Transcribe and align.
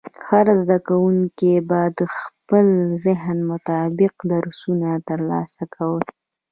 هر 0.27 0.45
زده 0.61 0.77
کوونکی 0.87 1.53
به 1.69 1.81
د 1.97 1.99
خپل 2.17 2.67
ذهن 3.05 3.37
مطابق 3.51 4.13
درسونه 4.31 4.89
ترلاسه 5.09 5.63
کوي. 5.75 6.05